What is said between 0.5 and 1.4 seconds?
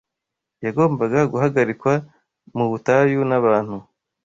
yagombaga